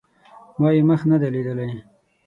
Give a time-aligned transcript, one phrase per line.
[0.59, 1.71] ما یې مخ نه دی لیدلی